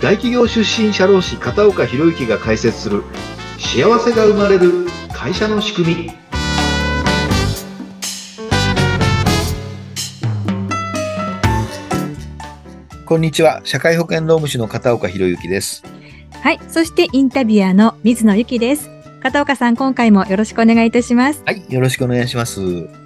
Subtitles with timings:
[0.00, 3.02] 大企業出身社労士片岡博之が解説する
[3.58, 6.12] 幸せが生まれる会社の仕組み。
[13.06, 13.62] こんにちは。
[13.64, 15.82] 社会保険労務士の片岡博之です。
[16.42, 16.60] はい。
[16.68, 18.90] そしてインタビュアーの水野由紀です。
[19.22, 21.42] 片岡さん今回もよろしくお願いいたします。
[21.46, 21.64] はい。
[21.72, 23.05] よろしくお願いします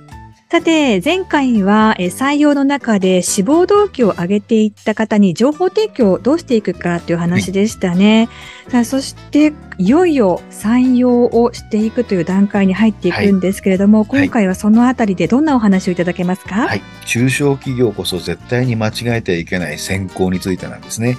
[0.51, 8.29] さて、前回は採用の中で志望動機を上げていった方に情報提供をどうしていくかという話でしたね。
[8.73, 21.17] はい、そして、いよいよ採用をしていくという段階に入っていくんですけれども、はい、今回はそのあたりでどんなお話をいただけますか、はい、中小企業こそ絶対に間違えてはいけない選考についてなんですね。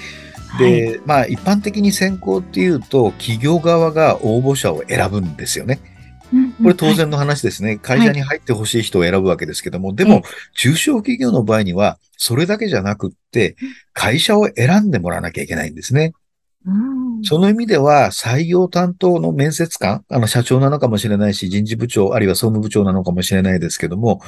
[0.60, 5.80] で、はい、まあ一般的に選考っていうと企業側が応募者を選ぶんですよね。
[6.62, 7.78] これ当然の話ですね。
[7.78, 10.24] 会社に入ってほしい人を選ぶわけですけども、でも、
[10.56, 13.56] 中小企業の場合には、それだけじゃなくって、
[13.94, 16.14] 会社を選んでもらわなきゃいけないんですね。
[17.24, 24.22] その意味では、採用担当の面接官、あの、社長なのかもしれないし、人事部長、あるいは総務部長なのかもしれないですけども、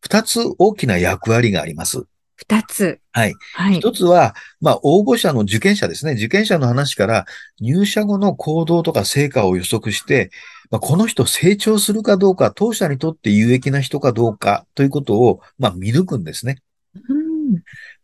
[0.00, 2.04] 二つ大きな役割があります。
[2.36, 2.98] 二つ。
[3.12, 3.34] はい。
[3.54, 3.76] はい。
[3.76, 6.12] 一つは、まあ、応募者の受験者ですね。
[6.12, 7.26] 受験者の話から、
[7.60, 10.30] 入社後の行動とか成果を予測して、
[10.72, 16.56] まあ、この人成長するかどうか、当社にとって有益な人かどうかということを、まあ、見抜くんですね。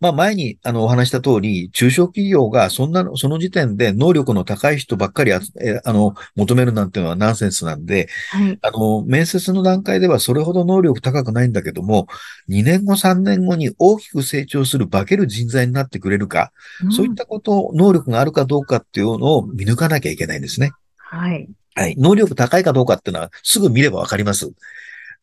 [0.01, 5.41] まあ前にあのお話した通り、中小企業がそんな、その時点で能力の高い人ばっかりあ
[5.85, 12.07] あの求めるなんていうのはナンセンスなんで、はい、あの、面接の段階ではそれほど能力高くないんだけども、
[12.49, 16.53] 2年後、3年後に大きく成長する化ける人材になってくれるか、
[16.85, 20.73] うん、そういったこと、能力があるかどうかっていうのを見抜かなきゃいけないんですね。
[20.97, 21.49] はい。
[21.79, 21.95] はい。
[21.97, 24.51] 能力高いかどうかっていうのはすぐ見ればわかります。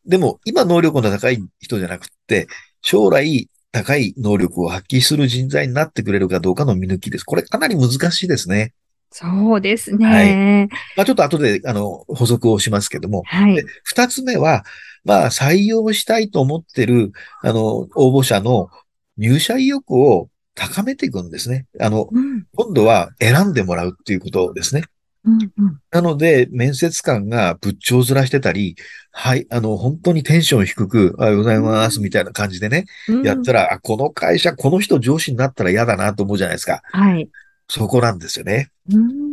[0.06, 2.48] でも、今能力の高い人じゃなくって、
[2.80, 7.24] 将来高い能力を発揮する人材になってくれるかどうかの見抜きです。
[7.24, 8.72] これかなり難しいですね。
[9.10, 10.06] そうですね。
[10.06, 10.68] はい。
[10.96, 13.22] まあちょっと後で、あの、補足をしますけども。
[13.26, 13.62] はい。
[13.84, 14.64] 二つ目は、
[15.04, 17.12] まあ採用したいと思ってる、
[17.42, 18.70] あの、応募者の
[19.18, 21.66] 入社意欲を高めていくんですね。
[21.78, 24.84] あの、うん、今度は選んでもらうっていうことですね。
[25.26, 28.76] うんうん、なので、面接官が仏頂面してたり、
[29.10, 36.80] はい、あの、本当にテンション低く、おはようございます、みたいな感じでね、うん、やったら、この会社、この人上司になったら嫌だなと思うじゃないですか。
[36.92, 37.28] はい。
[37.68, 38.70] そこなんですよね。
[38.92, 39.26] うん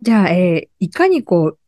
[0.00, 1.58] じゃあ、えー、いかにこう、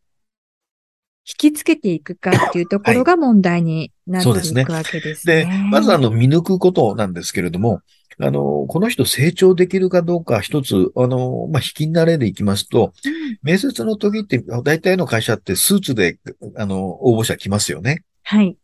[1.27, 5.33] 引きつけていくかっていうところが問題になっていくわけですね。
[5.33, 7.81] はい、で、ね、まずあの、見抜くことなんですけれども、
[8.19, 12.93] あの、この人成長できるかどうか一つ、あの、まあ、引きになれでいきますと、
[13.41, 16.19] 面接の時って、大体の会社ってスーツで、
[16.55, 18.03] あの、応募者来ますよね。
[18.23, 18.57] はい。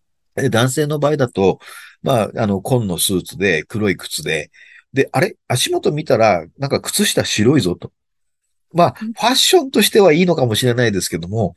[0.52, 1.60] 男性の場合だと、
[2.04, 4.52] まあ、あの、紺のスーツで、黒い靴で、
[4.94, 5.36] で、あれ？
[5.48, 7.92] 足元見たら、なんか靴下白いぞと。
[8.74, 11.56] まあ、ファッションとしてはいいのかもしれないですけども、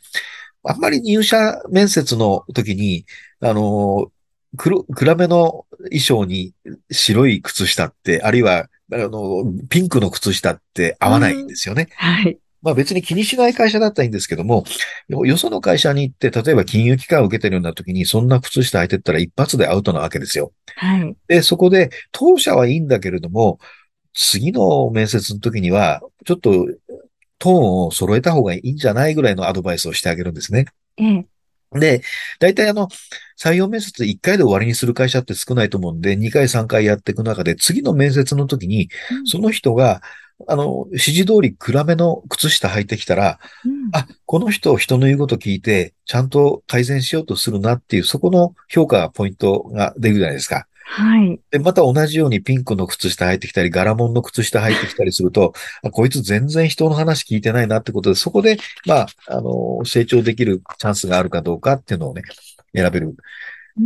[0.62, 3.06] あんまり入社面接の時に、
[3.40, 4.10] あの、
[4.56, 6.52] 黒、暗めの衣装に
[6.90, 11.88] 白い靴下って、あるいは、あの、ピンクの靴下って合わないんですよね。
[11.94, 12.38] はい。
[12.62, 14.64] まあ別に気にしない会社だったらいいんですけども、
[15.08, 20.52] よその会社に行って、例えば金融機関を受けてるような時に、そんな靴下履いてったら一発でアウトなわけですよ。
[20.76, 21.16] はい。
[21.28, 23.58] で、そこで、当社はいいんだけれども、
[24.12, 26.66] 次の面接の時には、ちょっと、
[27.38, 30.66] トーンを揃えた方がいいんじゃないぐらいのアドバイスをしてあげるんですね。
[30.98, 31.26] ええ。
[31.72, 32.02] で、
[32.40, 32.88] 大体あの、
[33.38, 38.88] 採用面接1回で終わりにする会社って少ないと思うんで、2回3回やっていく中で、次の面接の時に、
[39.24, 40.02] その人が、
[40.48, 50.66] あの、指示通り暗めの靴下履いてきたら、うん、あ、この人人の言うこと聞いて、ちゃんと改善しようとするなっていう、そこの評価、ポイントが出るじゃないですか。
[50.92, 51.40] はい。
[51.52, 55.52] で、また同じようにピンクの靴下履いてきたり、柄物の靴下履いてきたりすると、
[55.84, 62.22] あこいつ全然人の話聞いてないなってことで、そこで、まあ、あの、成長できるチャンスがあるかどうかっていうのをね、
[62.74, 63.14] 選べる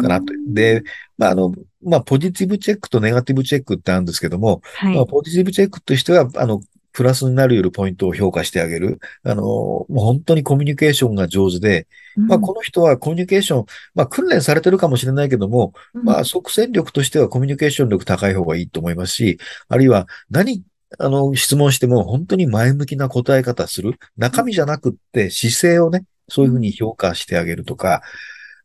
[0.01, 0.33] かなと。
[0.49, 0.83] で、
[1.19, 6.63] まあ、あの、まあ、ポジティブチェックとネガティブチェックってあるんですけども、はい、まあ、ポジティブチェックとしては、あの、
[6.95, 9.01] プラスになるようなポイントを評価してあげる。
[9.25, 19.39] あの、もう本当にコミュニケーションが上手で、うん、まあこの人はコミュニケーション、まあ訓練されてるかもしれないけども、うん、まあ即戦力としてはコミュニケーション力高い方がいいと思いますし、
[19.69, 20.63] あるいは何、
[20.99, 23.99] あの、質問しても本当に前向きな答え方する。
[24.17, 28.03] 中身じゃなくって姿勢をね、そういうふうに評価してあげるとか、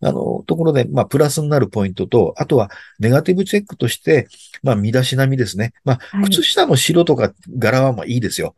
[0.01, 4.27] あの、ところで、まあ、プラスになるポイントと、あとは、ネガティブチェックとして、
[4.63, 5.73] まあ、身だしなみですね。
[5.83, 8.55] まあ、靴下の白とか柄はまあいいですよ。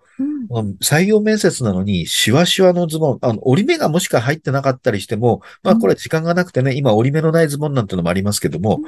[0.50, 8.80] うん、採用面接なのに、シワシワのズボン、あの、折り目がもしか入ってなかったりしても、まあ、これ時間がなくてね、今折り目のないズボンなんてのもありますけども、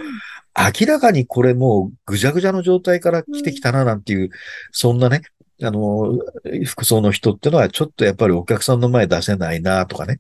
[0.55, 4.29] 明らかにこれもうぐじゃぐじゃの状態から来てきたななんていう、
[4.71, 5.21] そんなね、
[5.61, 6.19] あの、
[6.65, 10.19] 服装の人ってのはちょっとやっぱりお客さんの前出せないなとかね。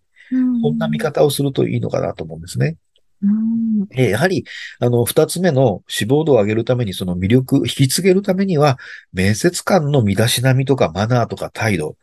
[0.61, 2.77] こんな見方をするといいのかなと思うんですね。
[3.95, 4.45] えやはり、
[4.79, 8.77] あの、二つ目の志望度を上げるために、その魅力、引き継げるためには、
[9.13, 11.95] 面接官の身だしなみとかマナーとか態度、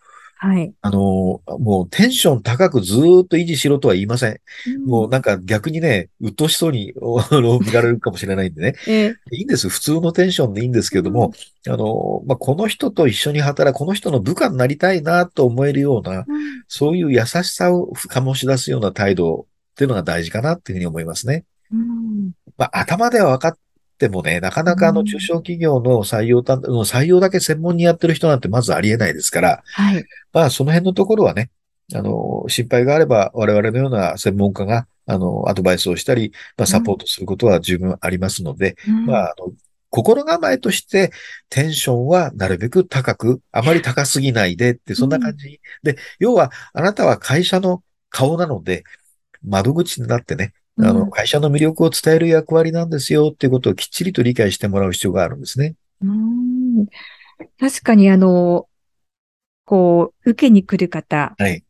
[0.43, 0.73] はい。
[0.81, 4.41] あの、もうテンション高くずーっと維持しろとは言いません。
[4.69, 8.75] うんもうなんか逆にね、鬱陶しそうにお見られるかもしれないんでね。
[8.89, 9.69] えいいんです。
[9.69, 11.33] 普通のテンションでいいんですけれども、
[11.69, 16.25] あの、まあ、この人と一緒に働く、この人の部下になりたいなと思えるような、うん
[16.69, 19.45] そういう優しさを醸し出すような態度っ
[19.75, 21.45] ていうのが大事かなっていうふうに思いますね。
[21.71, 23.59] うんまあ、頭では分かっ
[24.00, 30.05] てもね、なかなかあのうん中小企業の採用担当、の採用だけ専門にやってる人なんてまずありえないですから、はい。
[30.32, 31.50] まあ、その辺のところはね、
[31.94, 39.52] あの、心配があれば、我々のような専門家が、あの、アドバイスをしたり、まあ、サポートすることは十分ありますので、うんまあ、あの、
[39.91, 41.11] 心構えとして、
[41.49, 45.61] テンションはなるべく高く、あまり高すぎないでって、そんな感じ。
[45.82, 48.85] で、要は、あなたは会社の顔なので、
[49.43, 55.75] 窓口になってね、あの、うん会社の魅力を伝える役割なんですよっていうことをきっちりと理解してもらう必要があるんですね。
[56.03, 56.87] うん
[57.59, 58.67] 確かにあの、
[59.65, 61.65] こう、受けに来る方っはい。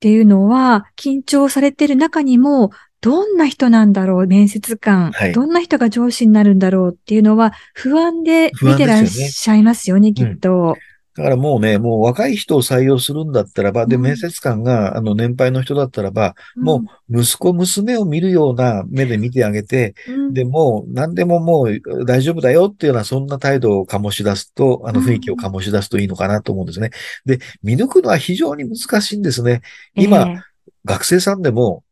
[0.00, 2.70] ていうのは、緊張されてる中にも、
[3.00, 10.76] どんな人なんだろう、面接官、はいどんな人が上司になるんだろうっていうのは、不安で見てらっしゃいますよね、きっと。
[11.16, 26.90] だからもうね、もう若い人を採用するんだったらば、で、うん面接官が、あの、年配の人だったらば、もう、息子、娘を見るような目で見てあげて、うん、で、もう、何でももう大丈夫だよっていうような、そんな態度を醸し出すと、あのうん雰囲気を醸し出すといいのかなと思うんですね。
[27.24, 29.62] で、見抜くのは非常に難しいんですね。
[29.94, 31.82] 今、ええ学生さんでも、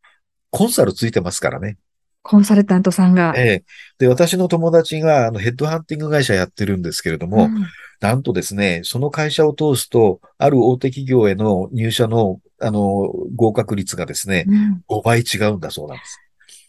[0.51, 1.77] コンサルついてますからね。
[2.21, 3.33] コンサルタントさんが。
[3.35, 3.63] ええ。
[3.97, 7.65] で、私の友達が、あの、ヘッドハンティング会社やってるんですけれども、うん
[8.03, 16.19] なんとですね、その会社を通すと、ある大手企業への入社の、あの、合格率がですね、うん5倍違うんだそうなんです。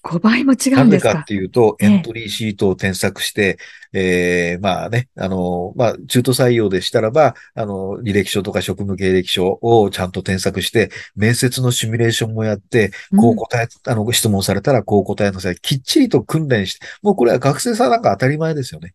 [0.05, 0.83] 5倍も違なぜか？
[0.83, 1.25] っうんですか。
[1.27, 3.59] ていうと、ええエントリーシートを添削して、
[3.93, 15.57] ええまあね、あの、まあ、中途採用でしたらば、あの、履歴書とか職務経歴書をちゃんと添削して、面接のシミュレーションもやって、こう答え、あの、質問されたらこう答えなさい。
[15.57, 18.95] きっちりと訓練して、もうこれは学生さんなんか当たり前ですよね。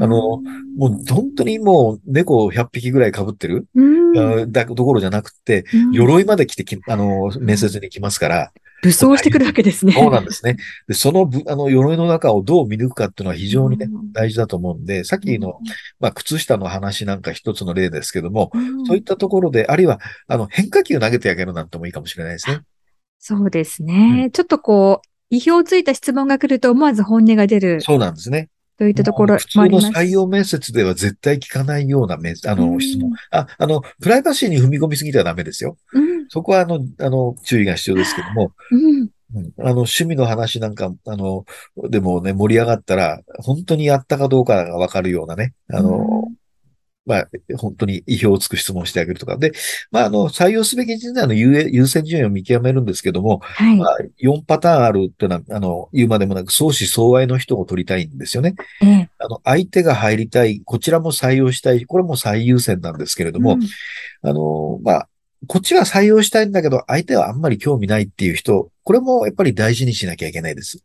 [0.00, 0.40] あの
[0.76, 8.52] もう本当にもう猫100匹ぐらい被ってる、うん、あだところじゃなくて、うん鎧まで着てき、あの、面接に来ますから、
[8.82, 9.92] 武装してくるわけですね。
[9.92, 10.56] そうなんですね。
[10.86, 15.58] で、そのぶ、あの、鎧の中をどう見抜くかっていうのは非常にね、うん大事だと思うんで、さっきの、
[16.00, 22.60] まあ、靴下の話なんか一つの例ですけども、うんそういったところで、あるいは、あの、変化球投げてあげるなんてもいいかもしれないですね。
[23.18, 24.30] そうですね。
[24.32, 28.48] ちょっとこう、意表ついた質問が来ると思わず本音が出るそうなんですね。
[28.78, 29.88] といったところもあります。
[29.88, 33.10] 採用面接では絶対聞かないようなめあの、うん質問。
[33.30, 35.76] あ、あの、プライバシーに踏み込みすぎてはダメですよ。
[35.92, 41.44] うん、そこは、あの、あの、注意が必要ですけども、うん、うんあの、趣味の話なんか、あの、
[41.88, 46.28] でもね、盛り上がったら、本当にやったかどうかがわかるようなね、あの、
[47.06, 49.36] まあ、本当に意表をつく質問をしてあげるとか。
[49.36, 49.52] で、
[49.92, 53.76] まあ、あの、採用すべき人材の優先順位を見極めるんですけども、はい。
[53.76, 58.56] まあ、4パターンあるっていうのは、あの、言うまでもなく、相思相愛の人を取りたいんですよね。
[58.82, 63.60] ええあの、相手が入りたい、こちらも採用したい、これも最優先なんですけれども、うん
[64.22, 65.08] あの、まあ、
[65.46, 70.82] こっちは採用したいんだけど、相手はあんまり興味ないっていう人、これもやっぱり大事にしなきゃいけないです。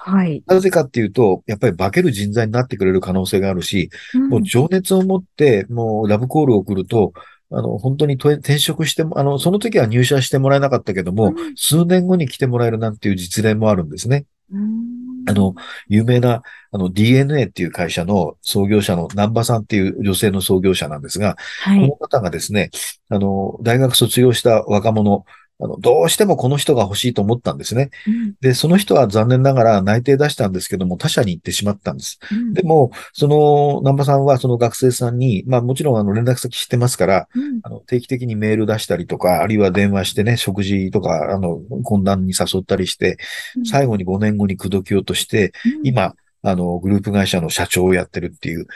[0.00, 0.42] はい。
[0.46, 7.12] なぜかっていうと、やっぱり化ける人材になってくれる可能性があるし、うんもう情熱を持って、もうラブコールを送ると、
[7.50, 14.26] あの、本当にと転職しても、あの、その時は入社してもらえなかったけども、うん数年後に来てもらえるなんていう実例もあるんですね。
[14.52, 15.54] うんあの、
[15.88, 21.96] 有名な、あの、DNA っていう会社の創業者の南波さんっていう女性の創業者なんですが、はいこの。
[21.96, 22.70] 方がですね、
[23.10, 25.24] あの、大学卒業した若者、
[25.60, 27.90] あの、どうしてもこの人が欲しいと思ったんですね。
[28.06, 32.18] うんで、その人は残念ながら内定出したんですけども、他社に行ってしまったんです。
[32.30, 43.18] うんでも、その、南波さんはその学生さんに、まあもちろんあの連絡先知ってますから、うんあの定期的にメール出したりとか、あるいは電話してね、食事とか、あの、懇談に誘ったりして、
[43.64, 48.66] 最後に5年後に口説きようとして、うん今、あの、グループ会社の社長をやってるっていう、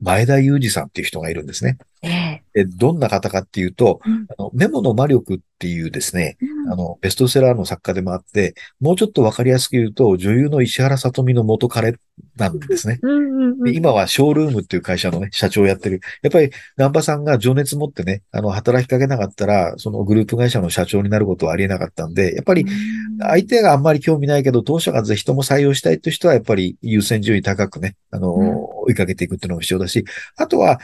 [0.00, 1.78] 前田裕二さんっていう人がいるんですね。
[2.54, 4.26] えどんな方かっていうと、うん。
[4.28, 6.72] あのメモの魔力っていうですね、うん。
[6.72, 11.96] あの、ベストセラーの作家でもあって、もうちょっとわかりやすく言うと、女優の石原さとみの元彼
[12.36, 13.00] なんですね。
[13.64, 16.00] で今はショールームっていう会社のね、社長をやってる。
[16.22, 22.66] やっぱり、南波さんが情熱持ってね、あの、働きかけなかったら、そのグループ会社の社長になることはありえなかったんで、やっぱり、
[23.20, 28.56] 相手があんまり興味ないけど、当社がぜひとも採用したいという人は、やっぱり優先順位高くね、あの、うん。
[28.84, 30.04] 追いかけていくっていうのが必要だし、
[30.36, 30.80] あとは、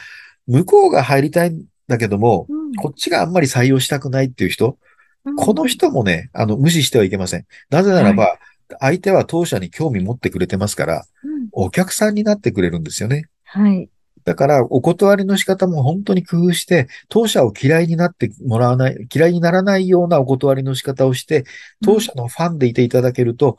[0.49, 4.77] 向こうが入りたいんだけども、うんこっちがあんまり採用したくないっていう人、
[5.25, 7.47] うんこの人もね、あの、無視してはいけません。
[7.71, 8.39] なぜならば、
[8.79, 13.25] 相手は当社に興味持ってくれてますから、うんお客さんになってくれるんですよね。
[13.45, 13.89] はい。
[14.25, 21.45] だから、お断りの仕方も本当に工夫して、当社を嫌いになってもらわない、嫌いにならないようなお断りの仕方をして、
[21.83, 23.57] 当社のファンでいていただけると、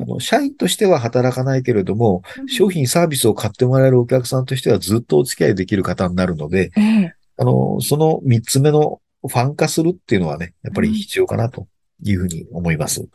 [0.00, 7.14] あの、社員としては働かないけれども、商品サービスを買ってもらえるお客さんとしてはずっとお付き合いできる方になるので、ええ。
[7.38, 11.66] あの、その三つ目のファン化するっていうのはね、やっぱり必要かなと
[12.02, 13.06] いうふうに思います。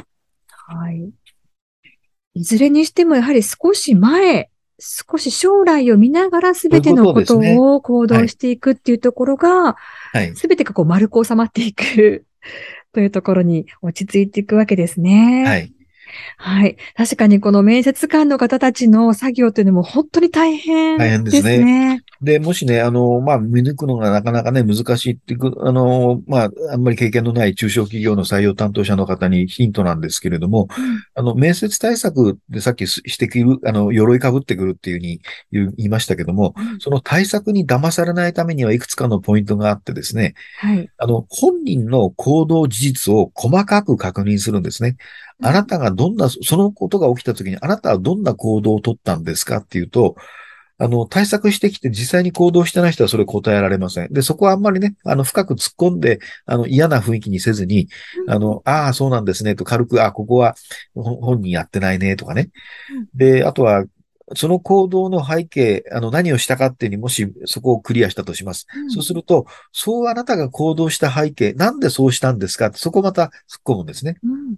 [0.48, 1.10] はい。
[2.34, 9.76] いずれにしてもやはり少し前、少し将来を見ながら全てのことを行動していくっていうところが、
[10.14, 10.34] はい。
[10.34, 12.26] 全てがこう丸く収まっていく
[12.94, 15.44] というところに落ち着いていくわけですね。
[15.46, 15.72] はい。
[16.38, 16.78] はい。
[16.96, 22.04] 確かにこの面接官の方たちの作業というのも本当に大変大変でですすねね。
[22.22, 30.68] で、もしね、あの、まあ、見抜くのがなかなかね、難しいっていう、あの、まあ、あんまり経験のない中小企業の採用担当者の方にヒントなんですけれども、
[31.16, 35.22] あの、面接対策でさっきしてくる、あの、鎧被ってくるっていうふうに
[35.52, 40.90] 言いましたけども、うんその対策に騙されないためにはいくつかのポイントがあってですね、はい。
[40.98, 44.98] あの、本人の行動事実を細かく確認するんですね。
[45.42, 50.16] あなたがどんな、そのことが起きたときに、あなたはどんな行動をとったんですかっていうと、
[50.80, 54.14] あの、対策してきて実際に行動してない人はそれ答えられません。
[54.14, 57.88] で、そこはあんまりね、あの、深く突っ込んで、あの、嫌な雰囲気にせずに、
[58.28, 60.56] あの、ああ、そうなんですね、と軽く、あ、ここは
[60.94, 62.50] ほ本人やってないね、とかね。
[63.16, 63.86] で、あとは、
[64.36, 68.68] その行動の背景、あの、何をしたかっていうにもしそこをクリアしたとします。
[68.76, 73.32] うんそうすると、そうあなたが行動した背景、なんでそうしたんですかって、そこまた突っ
[73.66, 74.18] 込むんですね。
[74.24, 74.58] うん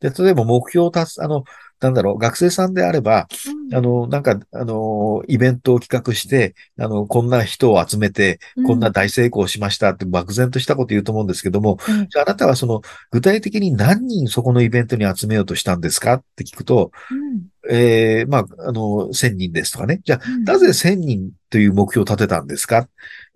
[0.00, 1.44] で、例えば目標を達す、あの、
[1.80, 3.28] なんだろう、学生さんであれば、
[3.70, 3.74] うん。
[3.74, 12.08] あの、なんか、あの、イベントを企画して、あの、こんな人を集めて、こんな大成功しましたって漠然としたこと言うと思うんですけども、うん。
[12.08, 17.46] じゃああなたはその、具体的に何人そこのイベントに集めようとしたんですかって聞くと、うん。
[17.68, 20.00] えー、まあ、あの、1000人ですとかね。
[20.04, 20.44] じゃあ、うん。
[20.44, 22.88] なぜ1000人という目標を立てたんですか？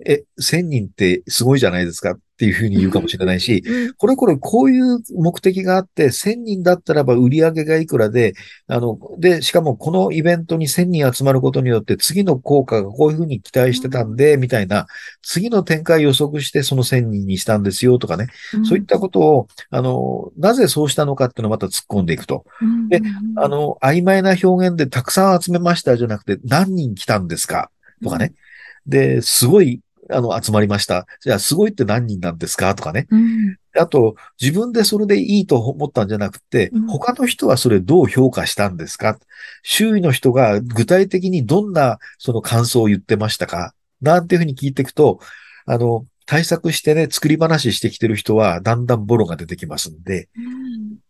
[0.06, 3.94] え、1000人ってすごいじゃないですかっていうふうに言うかもしれないし、うん。
[3.98, 8.32] これこれこういう目的があって、1000人だったらば売り上げがいくらで、
[8.66, 14.86] あの、で、しかもこのイベントに1000人集まることによって次の効果がこういうふうに期待してたんで、みたいな、
[15.20, 18.28] 次の展開予測してその1000人にしたんですよとかね。
[18.64, 22.46] そういったことを、あの、なぜそうしたのかっていうのをまた突っ込んでいくと。
[22.62, 23.02] うんで
[23.36, 27.70] あ、の、曖昧な表現でたくさん集めましたじゃなくて、何人来たんですか？
[28.02, 28.32] とかね。
[28.86, 29.80] で、すごい、
[30.12, 31.06] あの、集まりました。
[31.20, 32.74] じゃあ、すごいって何人なんですか？
[32.74, 33.06] とかね。
[33.10, 33.56] うん。
[33.78, 39.18] あと、自分でそれでいいと思ったんじゃなくてうん、他の人はそれどう評価したんですか？
[39.62, 43.74] 周囲の人が具体的にどんなその感想を言ってましたか？
[44.02, 45.20] なんていうふうに聞いていくと、
[45.66, 50.60] あの、対策してね、作り話してきてる人はだんだんボロが出てきますんで、うん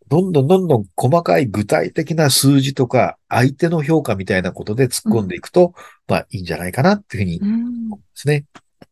[0.07, 5.73] どんどんどんどん細かい具体的な数字とか相手の評価みたいなことで突っ込んでいくと、
[6.05, 8.43] まあいいんじゃないかなっていうふうに思うんうんですね。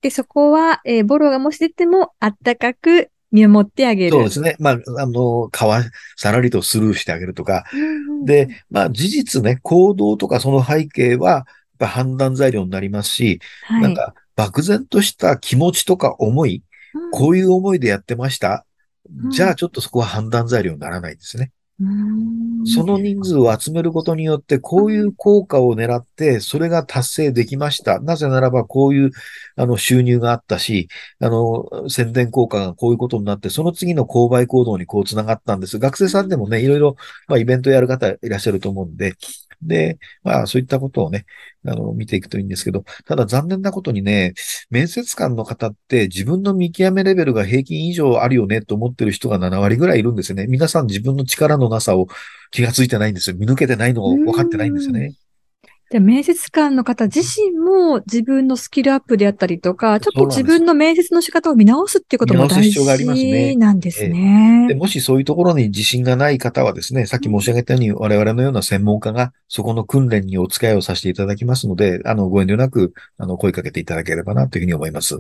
[0.02, 4.12] で、そこは、えーボロがもし出ても、あったかく見守ってあげる。
[4.12, 4.56] そうですね。
[4.60, 5.84] まあ、あの、かわ、
[6.16, 7.66] さらりとスルーしてあげるとか。
[7.74, 11.44] うんうんで、まあ事実ね、行動とかその背景は、やっ
[11.80, 18.66] ぱ判断材料になりますし、はい、なんか漠然とした気持ちとか思い、うん、こういう思いでやってました。
[19.24, 21.52] うんじゃあちょっとそこは判断材料にならないですね。
[22.66, 28.02] その人数を集めることによって、こういう効果を狙って、それが達成できました。
[28.02, 29.12] なぜならば、こういう、
[29.56, 30.90] あの、収入があったし、
[31.22, 35.80] あの、宣伝効果がこういうことになって、その次の購買行動にこう繋がったんです。
[35.80, 36.98] 学生さんでもね、いろいろ、
[37.30, 39.14] まあ、イベントやる方いらっしゃると思うんで、
[39.62, 41.26] で、まあ、そういったことをね、
[41.66, 44.34] あの、見ていくといいんですけど、ただ残念なことにね、
[44.70, 50.48] 面接官の方って自分の見極めレベルが平均以上あるよねと思ってる人が7割ぐらいいるんですよね。
[50.48, 52.08] 皆さん自分の力のなさを
[52.52, 53.36] 気がついてないんですよ。
[53.36, 55.14] 見抜けてないのが分かってないんですよね。
[55.90, 64.68] で面接官の方自身も自分のスキルアップであったりとか、ちょっと自分の面接の仕方を見直すっていうことも大事なんですね。
[64.68, 75.20] でもしそういうところに自信がない方はですね、さっき申し上げたように我々のような専門家がそこの訓練にお付き合いをさせていただきますので、あの、ご遠慮なく、あの、声かけていただければなというふうに思います。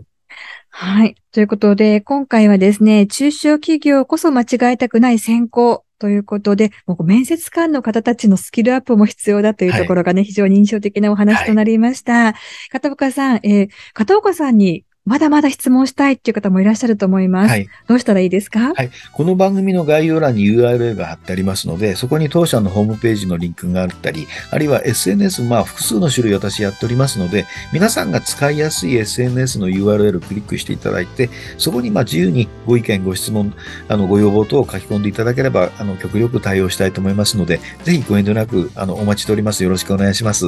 [0.70, 1.16] はい。
[1.32, 12.14] ということで、今回はですね、中小企業こそ間違えたくない選考ということで、もう面接官の方たちのスキルアップも必要だというところがね、はい、非常に印象的なお話となりました。
[12.14, 12.34] はい、
[12.72, 17.50] 片岡さん、えー、片岡さんにまだまだ質問したいっていう方もいらっしゃると思います。
[17.50, 18.76] はい、どうしたらいいですか？
[18.76, 18.92] はい。
[19.12, 33.56] この番組の概要欄に URL が貼ってありますので、そこに当社のホームページのリンクがあったり、あるいは SNS、まあ複数の種類私やっておりますので、皆さんが使いやすい SNS の URL をクリックしていただいて、そこにまあ自由にご意見、ご質問、
[33.88, 39.64] あの、ご要望等を書き込んでいただければ、あの、極力対応したいと思いますので、ぜひご遠慮なく、あの、お待ちしております。
[39.64, 40.46] よろしくお願いします。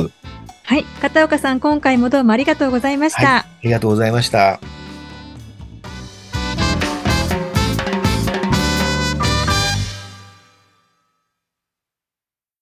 [0.71, 0.85] はい。
[1.01, 3.27] 片岡さん、今回もどうもありがとうございました。
[3.27, 4.61] はい、ありがとうございました。